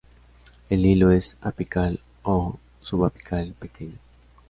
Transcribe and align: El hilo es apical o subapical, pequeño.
El 0.71 0.87
hilo 0.87 1.11
es 1.11 1.37
apical 1.43 1.99
o 2.23 2.57
subapical, 2.81 3.53
pequeño. 3.53 3.99